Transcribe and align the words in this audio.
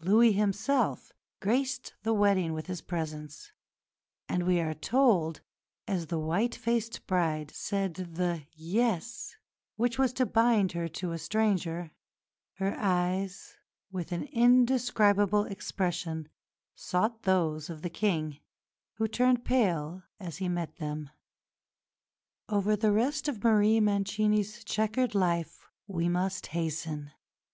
Louis 0.00 0.32
himself 0.32 1.12
graced 1.40 1.92
the 2.02 2.14
wedding 2.14 2.54
with 2.54 2.66
his 2.66 2.80
presence; 2.80 3.52
and 4.26 4.46
we 4.46 4.58
are 4.58 4.72
told, 4.72 5.42
as 5.86 6.06
the 6.06 6.18
white 6.18 6.54
faced 6.54 7.06
bride 7.06 7.50
"said 7.50 7.92
the 7.92 8.46
'yes' 8.54 9.36
which 9.74 9.98
was 9.98 10.14
to 10.14 10.24
bind 10.24 10.72
her 10.72 10.88
to 10.88 11.12
a 11.12 11.18
stranger, 11.18 11.90
her 12.54 12.74
eyes, 12.78 13.58
with 13.92 14.12
an 14.12 14.24
indescribable 14.32 15.44
expression, 15.44 16.30
sought 16.74 17.24
those 17.24 17.68
of 17.68 17.82
the 17.82 17.90
King, 17.90 18.38
who 18.94 19.06
turned 19.06 19.44
pale 19.44 20.04
as 20.18 20.38
he 20.38 20.48
met 20.48 20.76
them." 20.76 21.10
Over 22.48 22.76
the 22.76 22.92
rest 22.92 23.28
of 23.28 23.44
Marie 23.44 23.80
Mancini's 23.80 24.64
chequered 24.64 25.14
life 25.14 25.68
we 25.86 26.08
must 26.08 26.46
hasten. 26.46 27.10